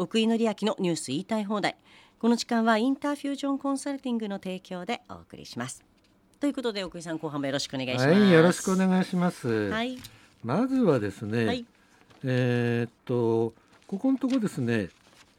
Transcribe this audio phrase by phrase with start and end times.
[0.00, 1.76] 奥井紀明のニュース言いたい放題。
[2.20, 5.84] この時間はインターフュージョンコンサルティングの提供でお送りします。
[6.38, 8.08] ということで奥井さん後半もよろしくお願いします。
[8.08, 9.48] はい、よろしくお願いします。
[9.48, 9.98] はい。
[10.44, 11.66] まずはですね、はい。
[12.22, 13.54] えーっと
[13.88, 14.90] ここのところですね、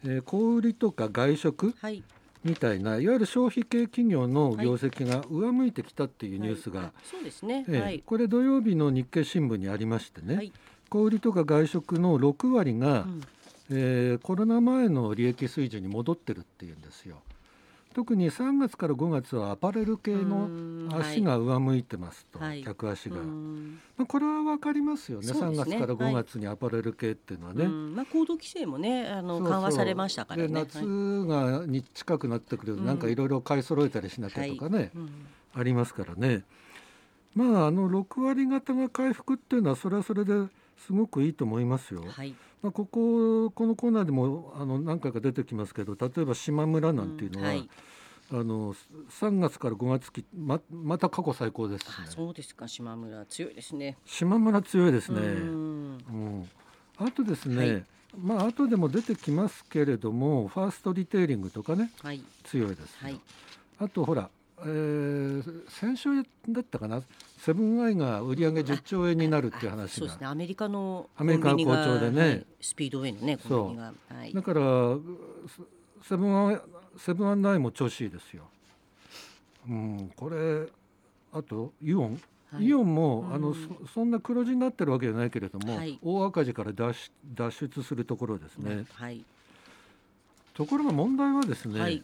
[0.03, 2.03] えー小売りとか外食はい。
[2.43, 6.89] みたいないわゆる消費系企業の業績が上向いてきたっていうニュースが、はい。
[6.89, 7.63] あそうですね。
[7.69, 8.03] えーはい。
[8.05, 10.51] これ土曜日の日経新聞にありましてね、はい。
[10.89, 13.21] 小売りとか外食の6割が、うん
[13.71, 17.17] えーコロナ前の利益水準に戻ってるっていうんですよ。
[17.93, 23.17] 特に3月から5月はアパレル系うのん足が上向いてますと、はい客足が。
[23.17, 23.79] うん。
[23.97, 25.25] まあ、これは分かりますよね。
[25.27, 25.39] すね。
[25.39, 27.65] 3月から5月にアパレル系っていうのはね。
[27.65, 27.95] うん。
[27.95, 30.47] まあ行動規制もねあの緩和されましたからね。
[30.47, 30.79] で夏
[31.25, 32.97] がに近くなってくると、うんなん。
[32.99, 34.91] かいろいろ買い揃えたりしなきゃとかね、
[35.55, 36.43] ありますからね。
[37.33, 40.33] まああの6割方が回復っていうのはそれはそれで
[40.85, 42.03] すごくいいと思いますよ。
[42.07, 42.33] はい。
[42.61, 47.69] まあ、こここのコーナーでもあの何回か出てきますけど例えば島村なんていうのは、うんはい。
[48.31, 48.75] あの
[49.09, 51.93] 3月から5月期ままた過去最高ですね。
[52.03, 52.05] あ。
[52.07, 52.67] そうですか。
[52.67, 53.97] 島村強いですね。
[54.05, 55.19] 島村強いですね。
[55.19, 55.97] うん。
[55.97, 56.11] う
[56.43, 56.49] ん、
[56.97, 57.85] あとですね、はい。
[58.17, 62.21] まあ後でも出てきますけれどもファーストリテイリングとかねはい。
[62.43, 63.19] 強いですよ、はい。
[63.79, 66.09] あとほら、えー先週
[66.49, 67.01] だったかな
[67.39, 69.87] セブンアイが売上10兆円になるっていうあ話が。
[69.87, 70.27] そうですね。
[70.27, 72.21] アメリカのアメリカ好調でね。
[72.21, 73.93] はいスピードウェイのねコンビニが。
[74.09, 74.33] はい。
[74.33, 74.61] だから
[76.01, 76.61] セセブンアイ
[76.97, 78.43] セブンアイも調子いいですよ。
[79.69, 80.67] うん、これ
[81.31, 82.65] あとイオン、はい。
[82.65, 83.33] イオンも、うん。
[83.33, 83.59] あのそ
[83.93, 85.97] そんな黒字になってるわけじゃないけれども、はい。
[86.03, 88.83] 大赤字から脱出脱出するところですね。
[88.93, 89.23] はい。
[90.53, 92.03] ところが問題はですね、はい。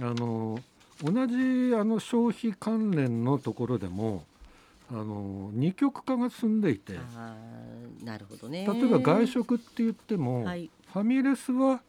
[0.00, 0.58] あの
[1.02, 4.24] 同じあの消費関連のところでも
[4.92, 6.98] あの二極化が進んでいて。
[8.04, 8.66] なるほどね。
[8.66, 10.70] 例えば外食って言っても、はい。
[10.92, 11.80] ファミレスは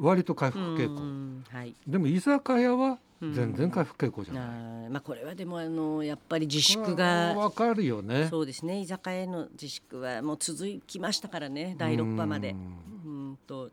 [0.00, 1.74] 割と回復傾う向んはい。
[1.86, 3.34] でも居酒屋はうん。
[3.34, 4.42] 全然回復傾向じゃない。
[4.44, 8.28] あーまあこれはでもあのやっぱり自粛がはわかるよね。
[8.30, 8.80] そうですね。
[8.80, 11.74] 居酒屋への自粛はもう続きましたからね。
[11.76, 12.52] 第6波まで。
[12.52, 12.58] うん。
[13.04, 13.70] うんと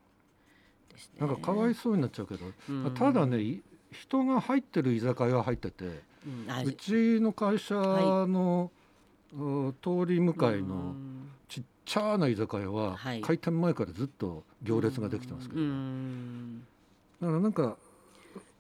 [0.90, 1.26] ですね。
[1.26, 2.94] なんかかわいそうになっちゃうけど、うん。
[2.94, 3.62] ただねい
[3.92, 6.02] 人が入ってる居酒屋は入ってて、
[6.66, 8.72] うちの会社の、
[9.34, 13.22] う通り向かいうのんちっちゃな居酒屋ははい。
[13.22, 16.66] 開店前からずっと行列ができてますけど、うん。
[17.22, 17.78] だからなんか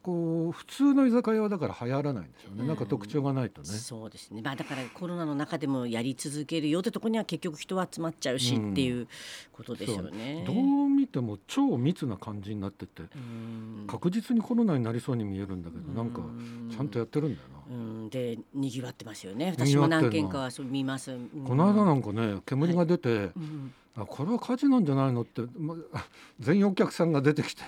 [0.06, 3.68] こう普通の居酒屋はだから流行らないんでしょうね、なんか特徴がないとね。
[3.68, 9.08] そうですね、まあ、だからコロナの中でもやり続けるよってとこには結局人は集まっちゃうしうんっていう
[9.52, 10.44] ことでしょうね。
[10.46, 10.84] どう
[11.16, 13.88] 見ても超密な感じになっててうん。
[13.88, 17.76] 確実にコロナになりそうに見えるんだけど、なんかうんちゃんとやってるんだよな。
[17.76, 19.54] うん、で賑わってますよね。
[19.58, 21.30] 私も何件かはそう見ます、うん。
[21.46, 25.74] この間なんかね煙が出て、うんあこれは火事なんじゃないのって、ま、
[26.42, 27.62] 全員お客さんが出てきて。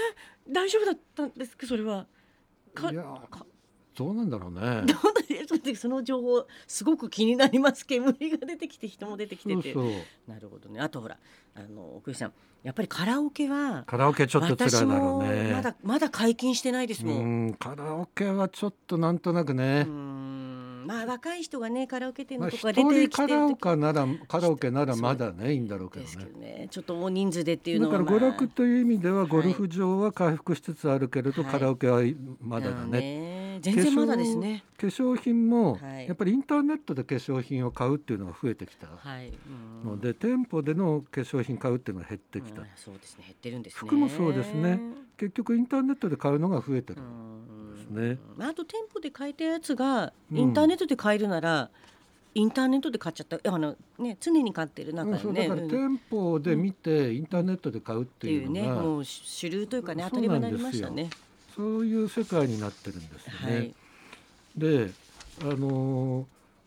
[0.48, 1.66] 大丈夫だったんですか？
[1.66, 2.06] それは。
[2.74, 3.44] かいやか
[3.94, 4.82] どうなんだろうね。
[4.90, 4.94] ど
[5.72, 7.86] うその情報すごく気になります。
[7.86, 9.74] 煙が出てきて人も出てきてて。
[10.26, 10.80] なるほどね。
[10.80, 11.16] あとほら
[11.54, 12.32] あの奥井さん。
[12.62, 15.52] やっぱりカラオケはカラオケちょっと辛い私だろもうね。
[15.52, 17.16] まだまだ解禁してないですもん。
[17.16, 19.84] うんカラオケはちょっとなんとなくね。
[19.86, 19.90] う。
[19.90, 20.84] ん。
[20.86, 26.10] まあ若い人がねカラオケ店のとか出て人きてる時カラオケならカラオケならまだねいいんだろうけどね。
[26.32, 26.68] どね。
[26.70, 29.28] ちょっと大人数でっていうだからのは、まあ、娯楽という意味でははい。
[29.28, 31.52] ゴルフ場は回復しつつあるけれど、はい。
[31.52, 32.00] カラオケは
[32.40, 33.33] まだだあーね。
[33.70, 34.64] ね全然まだですね。
[34.78, 36.06] 化粧品もはい。
[36.06, 38.88] やっぱりインターネットで化粧品を買うっていうのが増えてきた
[39.84, 42.62] ので、店舗での化粧品買うっていうのが減ってきた。
[42.62, 42.68] うん。
[42.76, 43.24] そうですね。
[43.24, 43.78] 減ってるんですね。
[43.78, 44.80] 服もそうですね。
[45.16, 47.00] 結局インターネットで買うのが増えてる。
[47.00, 47.74] うん。
[47.76, 48.18] ですね。
[48.36, 50.38] まああと店舗で買えたやつがうん。
[50.38, 51.70] インターネットで買えるなら、
[52.34, 55.48] インターネットで買っちゃったあのね常に買ってる中でね。
[55.48, 55.70] だからうん。
[55.70, 61.10] 店舗で見てインターネットで買うっってていうのが、ねもう主流というかね当たり前になりましたね。
[61.56, 63.56] そういう世界になってるんですよね。
[63.56, 63.74] はい。
[64.56, 64.90] で、
[65.42, 66.24] あのー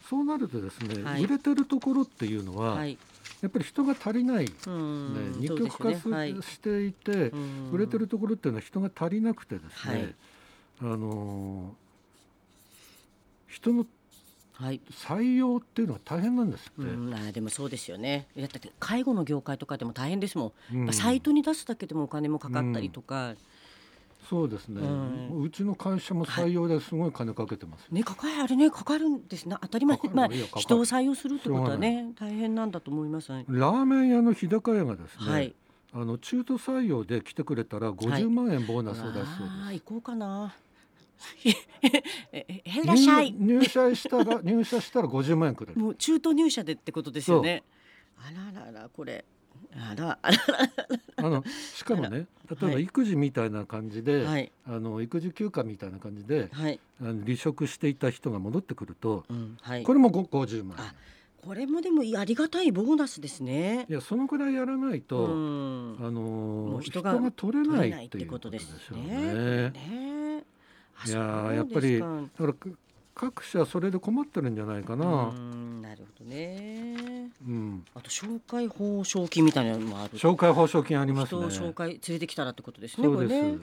[0.10, 2.98] そうなるとですね、はい売れてるところっていうのは、はい。
[3.42, 10.16] やっぱり人が足りない、ねうん二極化すねはいしていて、うん売れてるところっていうのは人が足りなくてですね、はい
[10.82, 13.86] あのー人の
[14.54, 14.82] はい。
[14.90, 16.90] 採用っていうのは大変なんですって。
[16.90, 18.28] うん、あーでもそうですよね。
[18.38, 20.78] だって介護の業界とかでも大変ですもん。
[20.86, 23.36] うんサイトに出すだけでもお金もかかったりとか、
[24.30, 24.82] そうですね、
[25.32, 29.56] ううちの会社も採用ですごい金かけてますよ、ねかかあれねかかるんですね。
[29.62, 33.32] 当たり前まあ人を採用するってことはね大変なんだと思います。
[33.32, 33.46] はい。
[33.48, 35.56] ラーメン屋の日高屋がですね、はい。
[35.94, 39.32] あの中途採用で来てくれたら50万円ボーナスを出すそうです。
[39.42, 40.54] ああ行こうかな。
[41.44, 43.32] いらっしゃい。
[43.32, 45.80] 入入社したら入社したら50万円くれる。
[45.80, 47.64] もう中途入社でってことですよね。
[48.18, 49.24] あらららこれ
[49.76, 50.38] あらあら
[51.18, 51.44] あの
[51.76, 52.84] しかもね例えばはい。
[52.84, 54.52] 育児みたいな感じで、はい。
[54.68, 59.84] あの育児休暇みたいな感じではい、あの離職していた人が戻ってくるとうん、はい。
[59.84, 60.94] これもご50万あ
[61.44, 63.86] これもでもありがたいボーナスですね。
[63.90, 65.98] いやそのくらいやらないと、うん。
[66.02, 69.16] あの人人がが取れないいっていうことでですすよね。
[69.16, 69.70] ね。
[69.70, 70.44] ね。
[71.06, 72.78] あいややっぱりだからく
[73.20, 75.06] 各社それで困ってるんじゃないかな。
[75.30, 77.32] うんなるほどね。
[77.48, 77.84] うん。
[77.96, 80.20] あと紹介報奨金みたいなのもある。
[80.20, 81.46] 紹介報奨金あります人ね。
[81.48, 83.08] を紹介連れてきたらってことですね。
[83.08, 83.42] そうです。
[83.42, 83.58] これね。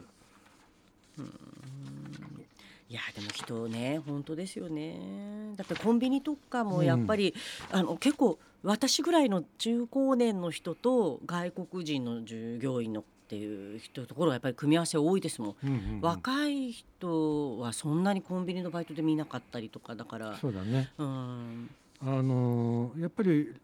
[2.88, 5.54] いやでも人ね本当ですよね。
[5.56, 7.32] だってコンビニとかもやっぱり、
[7.70, 15.54] あの結構私ぐらいの中高年の人と外国人の従業員のっていう人ところがやっぱり組み合わせ多いですもん。
[15.64, 16.00] うんうんうん。
[16.02, 20.36] 若い人はそんなにコンビニのバイトで見なかったりとかだから。
[20.36, 20.90] そうだね。
[20.98, 21.70] うん。
[22.02, 23.54] あのーやっぱり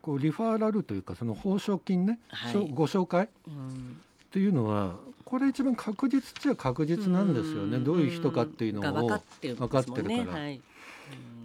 [0.00, 2.70] こうリファーラルというかその報奨金ね、はい。
[2.72, 3.26] ご紹介。
[3.26, 4.00] っうん。
[4.30, 7.76] ていうのはこれ一番確実っちゃ確実なんですよね。
[7.76, 7.84] ん。
[7.84, 10.40] どういう人かっていうのが分かを分かってるから。
[10.40, 10.60] はい。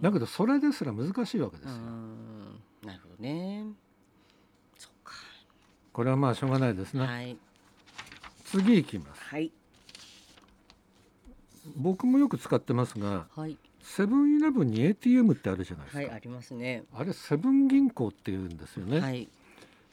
[0.00, 1.76] だけどそれですら難しいわけですうよ。
[1.76, 2.60] ん。
[2.86, 3.66] なるほどね。
[5.92, 7.06] これはまあしょうがないですね。
[7.06, 7.36] はい
[8.46, 9.22] 次いきます。
[9.22, 9.52] はい
[11.76, 16.02] 僕もよく使ってますが、はいセブンイレブンに ATM ってあるじゃないですか。
[16.02, 19.00] はいありますねあれセブン銀行っていうんですよね。
[19.00, 19.28] はい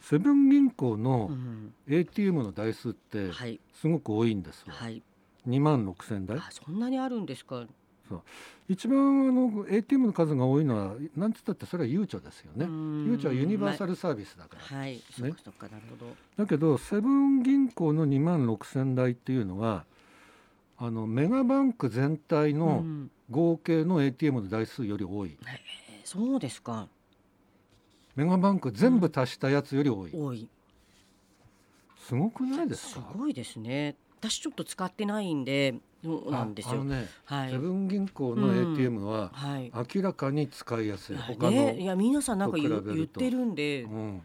[0.02, 4.74] セブン銀行うのん ATM の台数ってはいすごく多いんですよ。
[4.74, 5.02] はい
[5.48, 6.38] 2万6千台。
[6.38, 7.66] あそんなにあるんですか
[8.70, 12.66] 一番あの ATM の数が多いのはなんつったってそれはゆうちょですよね。
[13.08, 14.78] ゆうちょはユニバーサルサービスだから。
[14.78, 19.86] はいそっかそっかなるほどだけどセブン銀行の2万6千台っていうのは
[20.78, 25.38] あのメガバンク全体うのん合計の ATM の台数より多い。
[25.42, 25.58] えー
[26.06, 26.90] そうですか
[28.16, 30.12] メガバンク全部足したやつより多い。
[30.14, 30.48] 多い
[31.98, 33.12] すごくないですすか。
[33.18, 33.96] ごいですね
[34.30, 36.84] 私ちょっと使ってないんでそうなんですよ。
[36.84, 37.52] ね、はい。
[37.52, 38.74] セブン銀行のうん。
[38.74, 39.72] ATM ははい。
[39.96, 41.16] 明らかに使いやすい。
[41.16, 44.22] はい他の、ね、いや皆さんなんか言ってるんで、うん、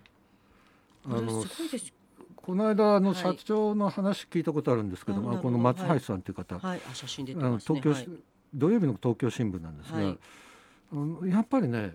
[1.06, 1.92] あのすごいです
[2.36, 3.16] この間あのはい。
[3.16, 8.08] 社長の話聞いたことあるんですけども、うんあこの松橋さんという方、はいあ写真出てあの東京、はい。
[8.54, 10.18] 土曜日の東京新聞なんですが、はい。
[10.92, 11.94] あのやっぱりね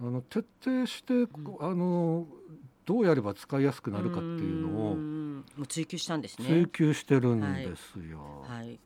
[0.00, 1.28] あの徹底して、
[1.60, 2.26] あの
[2.86, 5.17] どうやれば使いやすくなるかっていうのをん
[5.56, 6.46] もう追求したんですね。
[6.46, 8.44] 追求してるんですよ。
[8.46, 8.78] はい。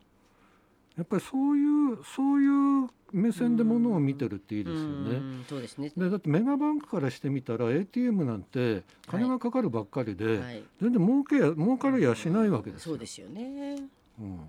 [0.96, 5.18] やっぱりそういうそういう目線でものを見てるっていいですようね。
[5.18, 5.92] んそうですね。
[5.96, 10.62] でだってメガバンクからしてみたら ATM なんて金がかかるばっかりで、はい。
[10.80, 12.92] 全然儲けや儲かるやしないわけですよ。
[12.92, 13.76] そうですよね。
[14.20, 14.40] うん。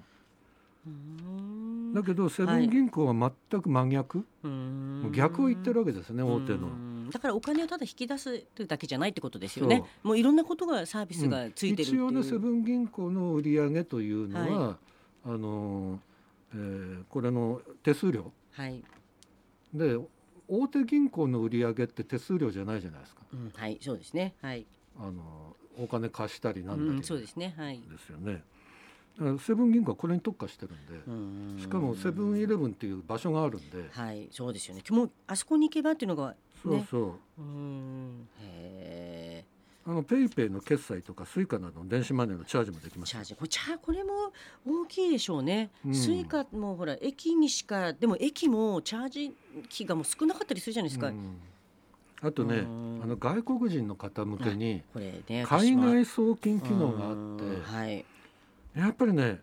[0.85, 1.94] うん。
[1.94, 5.01] だけどセブン銀行は全く真逆、うん。
[5.03, 6.67] もう逆を言ってるわけですね大手の。
[7.13, 9.83] うんだからお金をただ引き出すというだけじゃないってことですよね。
[10.01, 14.77] もういろんなことがサービスがついてるっていう、一応ねセブン銀行の売り上げというのは、
[15.25, 16.00] あの、
[16.54, 18.31] えーこれの手数料。
[18.51, 18.83] はい、
[19.74, 19.98] で
[20.48, 23.21] 大手銀行の売り上げって手数料じゃないじゃないですか。
[23.33, 24.33] うん、はいそうですね。
[24.42, 24.66] はい、
[25.00, 27.54] あのお金貸したりなんだり、うん、そうですね。
[27.57, 27.80] はい。
[27.80, 28.44] ですよね。
[29.39, 34.81] セブン銀行はこれに特化してるんで、うんしかもセブンイレブンっていう場所があるんで、はいそうですよね。
[34.89, 36.98] もうあそこに行けばっていうのがねそうそ
[37.38, 37.42] う。
[37.42, 38.27] うん。
[38.39, 39.45] へえ
[39.86, 43.36] あのペイペイの決済とかスイカなどの電子マネーのチャージもできますチャージ。
[43.36, 44.31] これチャーこれも
[44.66, 45.94] 大きいでしょうね、うん。
[45.94, 49.35] スイカもほら駅にしかでも駅もチャージ
[49.68, 51.37] 機がもう少なかったりするじゃないですか、うん。
[52.21, 53.02] あとねうん。
[53.04, 54.83] あの外国人の方向けに
[55.44, 57.35] 海外送金機能があうん。
[57.35, 58.06] ってはい。
[58.73, 59.42] やっぱりね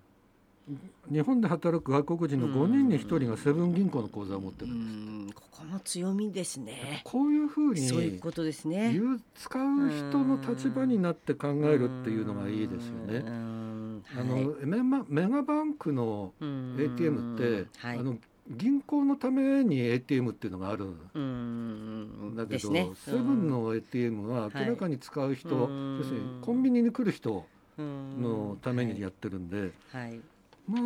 [1.11, 5.33] 日本で働く外国人の5人に1人がセブン銀行の口座を持ってうるんですん。
[5.33, 7.00] ここも強みですね。
[7.05, 8.95] こういうふうにそういうことですね。
[9.35, 13.21] 使う人の立場になって考えるっていうのがいいですよね。
[13.21, 18.17] ねあのメガメガバンクの ATM って、はい、あの
[18.49, 20.87] 銀行のために ATM っていうのがある。
[21.14, 22.35] うん。
[22.37, 22.90] だけど、ね。
[22.95, 27.45] セブンの ATM は明らかに使う人、はい要するにうんコンビニに来る人
[27.79, 28.23] うん。
[28.23, 30.21] のためにやってるんで、はい、はい
[30.70, 30.82] まあ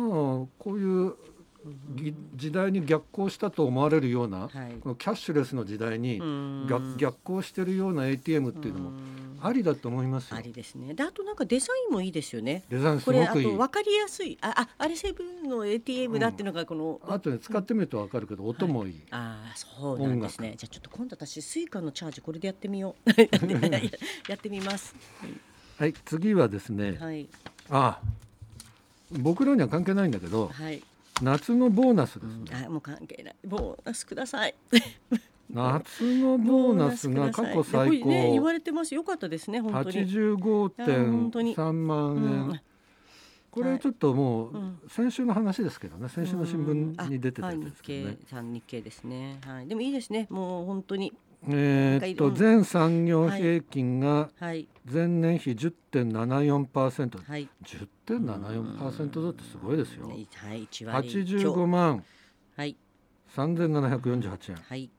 [0.57, 1.15] こういう
[1.95, 4.49] ぎ時代に逆行したと思われるような、はい。
[4.81, 6.67] このキャッシュレスの時代にうん。
[6.69, 8.93] 逆逆行してるような ATM っていうのもん。
[9.41, 10.37] ありだと思いますよ。
[10.37, 10.41] あ。
[10.41, 10.93] りですね。
[10.93, 12.63] であとなんかデザインもいいですよね。
[12.69, 13.45] デザインすこれあごくいい。
[13.45, 14.37] と分かりやすい。
[14.41, 18.91] あああれセブンの ATM だっていうのがこの、あとね使ってみるとわかるけど音もい。
[18.91, 19.01] い。
[19.11, 20.53] ああそうなんですね。
[20.57, 23.09] じゃあちょっと今度私スイカのチャージこれでやってみよう。
[24.29, 24.95] やってみます。
[25.77, 27.27] はい次はですね、はい。
[27.69, 27.99] あ
[29.11, 30.81] 僕らには関係ないんだけどはい、
[31.21, 33.35] 夏のボーナスです、うん、あもう関係ない。
[33.45, 34.55] ボーナスください。
[35.49, 38.95] 夏のボーナスが過去最高、 ね、言われてます。
[38.95, 39.97] よかったですね本当に。
[40.07, 42.59] 85.3万円、うん
[43.55, 44.79] これちょっともううん。
[44.89, 46.09] 先週の話ですけどね。
[46.09, 48.11] 先週の新聞に出てたやつですけどね。
[48.11, 48.11] うん。
[48.11, 49.39] あはい日経さん日経ですね。
[49.45, 49.67] はい。
[49.67, 50.27] でもいいですね。
[50.29, 51.13] もう本当に
[51.47, 54.67] えーっとうん全産業平均がはい。
[54.91, 57.49] 前年比10.74%、はい。
[57.63, 60.07] 10.74%増ってすごいですよ。
[60.07, 62.03] はい一割85万。
[62.55, 62.75] はい。
[63.35, 64.57] 3748円。
[64.57, 64.89] はい。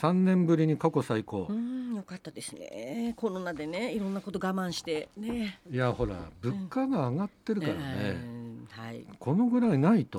[0.00, 1.46] 3年ぶりに過去最高。
[1.48, 3.14] うんよかったですね。
[3.16, 5.08] コロナでねいろんなこと我慢して。
[5.16, 5.60] ね。
[5.70, 8.68] いやほら物価が上がってるからね、うん。
[8.70, 9.04] はい。
[9.18, 10.18] このぐらいないと、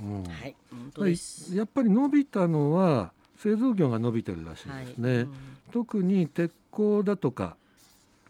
[0.00, 0.22] うん。
[0.24, 1.56] はい本当です。
[1.56, 5.32] やっぱり伸びたのは製造業が伸びてるらしいはいですね、うん
[5.70, 7.56] 特に鉄鋼だとか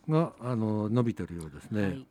[0.09, 2.07] があの伸びてるようですね、はい。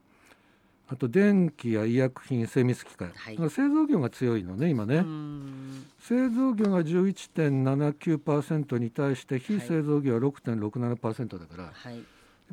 [0.90, 3.50] あと電気や医薬品精密機械、はい。
[3.50, 5.86] 製造業が強いのね今ね、うん。
[6.00, 12.04] 製造業が11.79%に対して非製造業は6.67%だから、やっはい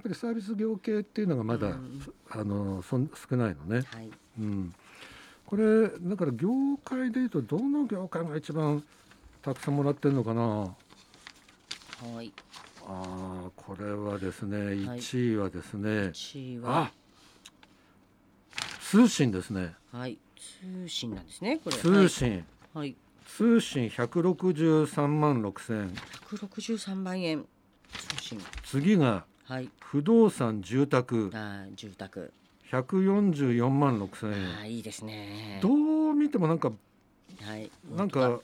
[0.03, 2.03] ぱりサービス業系っていうのがまだ、うん。
[2.31, 4.11] あのそん少ないのね、はい。
[4.41, 4.75] うん、
[5.47, 6.49] これだから業
[6.85, 8.83] 界でいうとどの業界が一番
[9.45, 10.43] たくさんもらってるのかな？
[10.43, 12.33] はい。
[12.87, 14.99] あーこれはですねはい。
[14.99, 16.85] 1位はですね、1位は。
[16.85, 16.93] あ
[18.81, 19.75] 通信ですね。
[19.93, 20.19] はい。
[20.37, 21.77] 通信なんですねこれ。
[21.77, 22.97] 通信、はい。
[23.27, 25.95] 通信163万6千円。
[26.31, 27.47] 163万円。
[27.93, 28.41] 通信。
[28.65, 29.69] 次がはい。
[29.81, 31.31] 不動産住宅。
[31.35, 32.33] あー住宅。
[32.71, 34.47] 144万6千円。
[34.59, 35.59] あーいいですね。
[35.63, 36.73] どう見てもなんか
[37.43, 37.71] はい。
[37.95, 38.41] なんか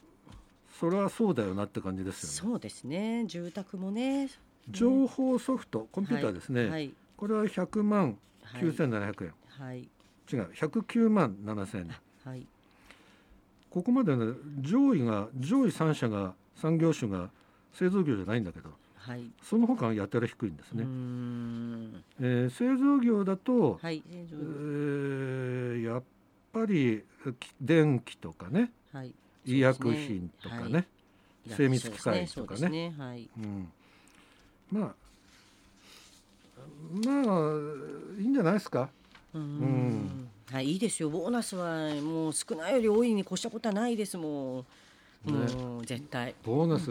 [0.81, 2.53] それはそうだよなって感じですよね。
[2.53, 3.27] そうですね。
[3.27, 4.31] 住宅もね。
[4.71, 6.91] 情報ソフトコンピューターですね、はい。
[7.19, 8.63] これは100万はい。
[8.63, 9.81] 9700円、はい。
[10.33, 11.91] 違う109万7000円
[12.25, 12.47] はい。
[13.69, 14.33] ここまでね
[14.63, 17.29] 上位が上位3社が産業種が
[17.75, 19.25] 製造業じゃないんだけどはい。
[19.43, 22.05] その他がやたら低いんですね、ん。
[22.21, 26.03] えー製造業だと、はいえーやっ
[26.55, 27.05] ぱり
[27.39, 28.73] き電気とかね。
[28.93, 29.15] はい
[29.47, 30.87] 医薬品とかね
[31.49, 31.57] はい。
[31.57, 32.27] 精密機械とかね。
[32.27, 32.95] そうですね。
[32.99, 33.29] はい。
[33.37, 33.73] うん、
[34.71, 34.95] まあ
[37.05, 38.91] まあいいんじゃないですか？
[39.35, 40.29] うーんん。
[40.53, 41.09] はいいいですよ。
[41.09, 44.67] ボーナスはもう少ないより多いに越したことはないですもん。
[45.27, 45.33] ね。
[45.55, 46.35] もう絶対。
[46.45, 46.91] ボーナス、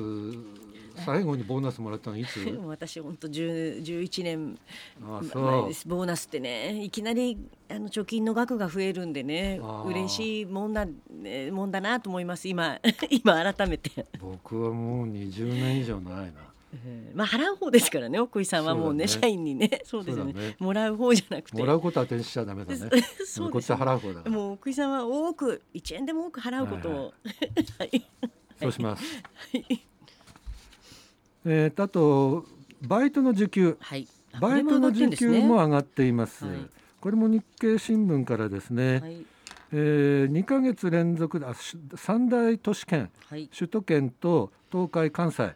[1.03, 2.39] 最後にボーナスもらったのいつ？
[2.65, 4.58] 私本当10 11年
[5.03, 5.88] あ前です。
[5.88, 7.38] ボーナスってねいきなり
[7.70, 10.86] あの貯金の額が増えるんでね嬉しいもんだ、
[11.20, 12.48] ね、もんだなと思います。
[12.48, 16.50] 今 今改めて、僕はもう20年以上ないな。
[16.74, 19.08] えーまあ払う方ですからね奥井さんはもうねね。
[19.08, 19.82] 社員にね。
[19.84, 20.34] そうですよね。
[20.34, 21.58] ねもらう方じゃなくて。
[21.58, 22.90] もらうことは転しちゃダメだね。
[23.26, 27.14] そうこっち払う方だもう奥井さんは多く1円でも多く払うことを。
[27.80, 28.06] はい
[28.60, 29.04] そうします、
[31.46, 32.46] えーとあと
[32.82, 33.78] バイトの時給。
[33.80, 34.08] はい。
[34.34, 36.58] あバイトの時給も上がっています、はい。
[37.02, 39.26] これも日経新聞からですね、はい
[39.72, 43.48] えー、2ヶ月連続であし三大都市圏はい。
[43.56, 45.56] 首都圏と東海関西。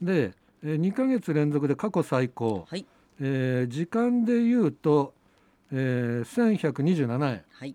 [0.00, 0.32] で、
[0.62, 2.86] えー、2ヶ月連続で過去最高、はい。
[3.20, 5.14] えー時間でいうと、
[5.70, 7.42] えー、1127円。
[7.52, 7.74] はい。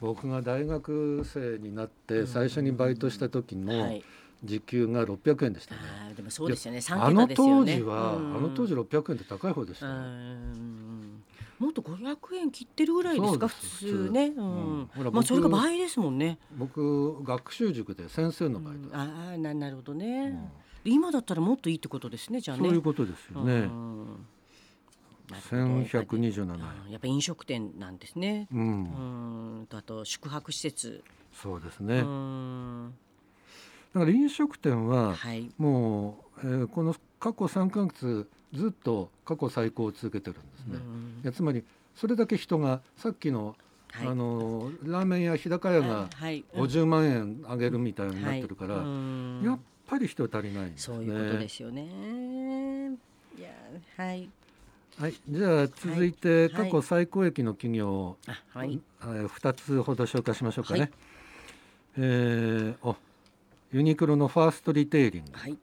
[0.00, 4.04] 僕が大学生になって最初にバイトした時のはい。
[4.42, 6.80] 時給が600円でしたね、あーでもそうですよね。
[6.80, 8.36] 三あの当時は、うん。
[8.36, 11.22] あの当時600円って高い方でしたうよ、ん
[11.60, 13.46] もっと500円切ってるぐらいですか？
[13.48, 14.90] 普通ね、うん。
[15.12, 16.38] まあそれが僕倍ですもんね。
[16.56, 20.30] 僕学習塾で先生のバイトうん、ああななるほどね、
[20.84, 20.92] うん。
[20.92, 22.64] 今だったらもっといいってことですねじゃあね。
[22.64, 24.26] そういうことですよね、うん。
[25.30, 25.56] なるほど。
[25.82, 26.90] 1127円、うん。
[26.90, 28.48] やっぱ飲食店なんですね。
[28.52, 28.58] うん。
[28.62, 29.68] うん。
[29.70, 31.04] あと宿泊施設。
[31.34, 32.90] そうですうね、ん。
[33.92, 35.50] だから飲食店ははい。
[35.58, 41.20] もう、えーこの過去3ヶ月ずっと過去最高を続けてるんですね、うん。
[41.22, 41.64] いやつまり
[41.94, 43.56] それだけ人がさっきの、
[43.92, 44.08] はい。
[44.08, 46.44] あのラーメン屋日高屋があはい。
[46.54, 49.42] 50万円あげるみたいになってるから、はいうん。
[49.44, 50.96] やっぱり人足りないんですね。
[50.96, 52.90] そういうことですよね。
[53.38, 53.50] いや
[53.96, 54.28] はい。
[54.98, 58.80] はい、じゃあ続いてはい過去最高益の企業を、あはい。
[59.02, 60.80] えー2つほど紹介しましょうかね。
[60.80, 60.90] はい。
[61.98, 62.96] えーお
[63.72, 65.30] ユニクロのファーストリテイリング。
[65.32, 65.56] はい。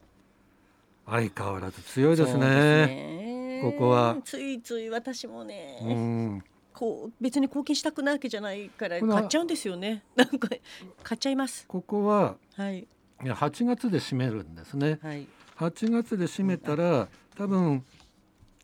[1.10, 2.48] 相変わらず強いですそうね。
[2.48, 10.04] ねここはついつい私もね、うん、こう別に貢献したくないわけじゃないから買っちゃうんですよね。
[10.16, 10.50] なんか
[11.02, 11.66] 買っちゃいます。
[11.68, 12.88] ここははい
[13.24, 15.00] いや8月で締めるんですね。
[15.02, 17.84] はい8月で締めたら多分、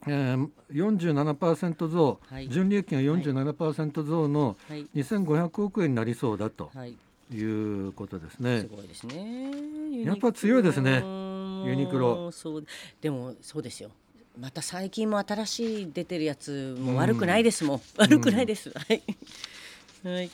[0.06, 6.96] えー、47%増、はい純利益が47%増のはい2500億円になりそうだとはい。
[7.32, 7.42] い
[7.88, 8.68] うことですねす。
[8.68, 10.04] ごいですね。
[10.04, 11.33] やっぱ強いですね
[11.64, 12.66] ユユニクロそう
[13.02, 13.92] でもそうですよ。
[14.40, 17.82] また最近も新しい出てるやつも悪くないですもん。
[17.98, 18.72] 悪くないです。
[18.72, 19.04] はい。
[20.04, 20.32] はい。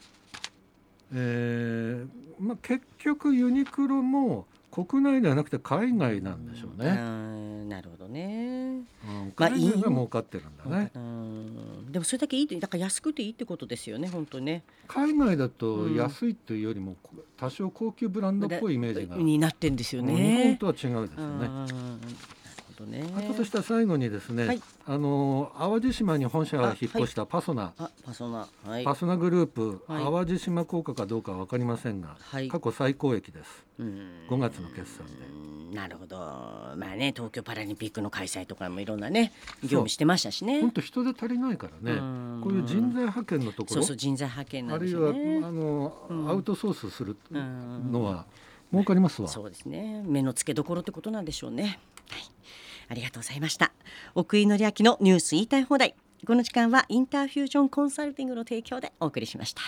[1.14, 2.08] えー
[2.40, 4.46] まあ、結局ユニクロも
[4.86, 6.92] 国内ではなくて海外なんでしょううね。
[6.94, 8.84] んなるほどね。
[9.04, 10.92] うんまあ海外が儲かってるんだね。
[10.96, 14.64] うんでもそれだけいいってだから安くていいってことですよね本当ね。
[14.88, 16.96] 海外だとうん安いというよりも
[17.38, 20.58] 多少高級ブランドっぽいイメージが、になってんですよ日本ね。
[20.60, 21.50] とは違うですよね。
[22.80, 23.04] どね。
[23.18, 24.62] あととしては最後にですね、はい。
[24.86, 28.48] あの淡路島に本社が引っ越したパソナ、あパソナ。
[28.66, 28.84] はい。
[28.84, 30.04] パソナグループ、はい。
[30.04, 32.48] 淡路島効果かどうかは分かりませんが、はい。
[32.48, 33.66] 過去最高益です。
[33.80, 34.28] うん。
[34.30, 35.14] 5月の決算で。
[35.14, 36.18] うんなるほど。
[36.18, 39.32] まあね東京パラリンピックの開催とかもいろんなね
[39.62, 40.62] 業務してましたしね。
[40.62, 42.42] 本当人手足りないからね、うん。
[42.44, 43.76] こういう人材派遣のところ。
[43.76, 45.46] そうそう人材派遣なあるいはんですよね。
[45.46, 46.30] あの、うん。
[46.30, 47.92] アウトソースするうん。
[47.92, 48.26] のは
[48.72, 49.28] 儲かりますわ。
[49.28, 50.04] そうですね。
[50.06, 51.80] 目の付けどころってことなんでしょうね。
[52.10, 52.30] はい
[52.90, 53.72] ありがとうございました。
[54.16, 55.96] 奥井紀明のニュース言いたい放題。
[56.28, 59.62] この時間はインターフュージョンコンサルティングの提供でお送りしました。